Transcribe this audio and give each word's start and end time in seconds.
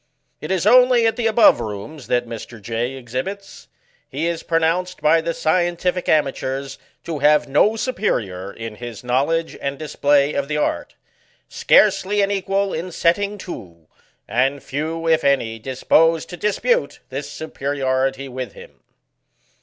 It 0.39 0.49
is 0.49 0.65
only 0.65 1.05
at 1.05 1.15
the 1.15 1.27
above 1.27 1.59
rooms 1.59 2.07
that 2.07 2.25
Mr. 2.25 2.59
J. 2.59 2.93
exhibits. 2.95 3.67
He 4.09 4.25
is 4.25 4.41
pro 4.41 4.57
nounced 4.59 4.99
by 4.99 5.21
the 5.21 5.31
scientific 5.31 6.09
amateurs, 6.09 6.79
to 7.03 7.19
have 7.19 7.47
no 7.47 7.75
su 7.75 7.93
perior 7.93 8.51
in 8.55 8.77
his 8.77 9.03
knowledge 9.03 9.55
and 9.61 9.77
display 9.77 10.33
of 10.33 10.47
the 10.47 10.57
art 10.57 10.95
ŌĆö 10.95 11.53
scarcely 11.53 12.21
an 12.23 12.31
equal 12.31 12.73
in 12.73 12.91
setting 12.91 13.37
to 13.45 13.51
ŌĆö 13.51 13.87
and 14.27 14.63
few, 14.63 15.07
if 15.07 15.23
any, 15.23 15.59
dis 15.59 15.83
posed 15.83 16.29
to 16.29 16.35
dispute 16.37 17.01
this 17.09 17.29
superiority 17.31 18.27
with 18.27 18.53
him. 18.53 18.81